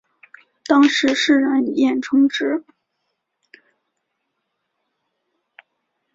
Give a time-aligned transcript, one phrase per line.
[0.65, 2.65] 当时世人艳称之。